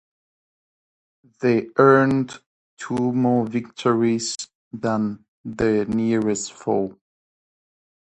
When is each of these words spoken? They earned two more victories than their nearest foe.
They 1.41 1.69
earned 1.75 2.39
two 2.79 2.95
more 3.13 3.45
victories 3.45 4.35
than 4.73 5.25
their 5.45 5.85
nearest 5.85 6.53
foe. 6.53 6.97